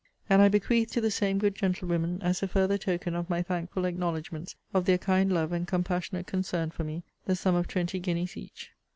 [0.27, 3.85] And I bequeath to the same good gentlewomen, as a further token of my thankful
[3.85, 8.35] acknowledgements of their kind love and compassionate concern for me, the sum of twenty guineas
[8.35, 8.71] each.